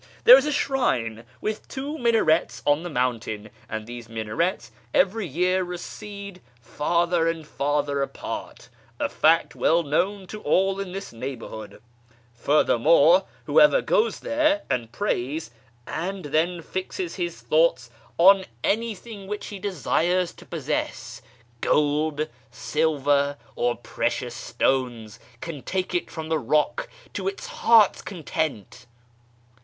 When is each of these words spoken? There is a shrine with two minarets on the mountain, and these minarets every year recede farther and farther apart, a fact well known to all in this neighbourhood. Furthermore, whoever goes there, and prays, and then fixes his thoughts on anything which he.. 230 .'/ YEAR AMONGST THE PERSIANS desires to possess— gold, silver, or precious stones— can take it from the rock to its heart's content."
There 0.23 0.35
is 0.35 0.47
a 0.47 0.51
shrine 0.51 1.25
with 1.41 1.67
two 1.67 1.95
minarets 1.99 2.63
on 2.65 2.81
the 2.81 2.89
mountain, 2.89 3.51
and 3.69 3.85
these 3.85 4.09
minarets 4.09 4.71
every 4.95 5.27
year 5.27 5.63
recede 5.63 6.41
farther 6.59 7.27
and 7.29 7.45
farther 7.45 8.01
apart, 8.01 8.69
a 8.99 9.07
fact 9.07 9.53
well 9.55 9.83
known 9.83 10.25
to 10.25 10.41
all 10.41 10.79
in 10.79 10.91
this 10.91 11.13
neighbourhood. 11.13 11.83
Furthermore, 12.33 13.25
whoever 13.43 13.79
goes 13.83 14.21
there, 14.21 14.63
and 14.71 14.91
prays, 14.91 15.51
and 15.85 16.25
then 16.25 16.63
fixes 16.63 17.13
his 17.17 17.39
thoughts 17.39 17.91
on 18.17 18.45
anything 18.63 19.27
which 19.27 19.45
he.. 19.49 19.59
230 19.59 19.83
.'/ 19.59 19.83
YEAR 20.07 20.15
AMONGST 20.17 20.37
THE 20.39 20.45
PERSIANS 20.47 20.65
desires 20.65 20.89
to 20.89 20.89
possess— 20.89 21.21
gold, 21.61 22.27
silver, 22.49 23.37
or 23.55 23.75
precious 23.75 24.33
stones— 24.33 25.19
can 25.41 25.61
take 25.61 25.93
it 25.93 26.09
from 26.09 26.29
the 26.29 26.39
rock 26.39 26.89
to 27.13 27.27
its 27.27 27.45
heart's 27.45 28.01
content." 28.01 28.87